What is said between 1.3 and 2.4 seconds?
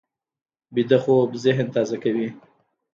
ذهن تازه کوي